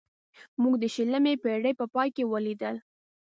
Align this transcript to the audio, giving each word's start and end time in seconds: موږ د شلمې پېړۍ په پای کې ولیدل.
موږ 0.61 0.73
د 0.79 0.85
شلمې 0.95 1.33
پېړۍ 1.43 1.73
په 1.79 1.85
پای 1.93 2.09
کې 2.15 2.29
ولیدل. 2.31 2.75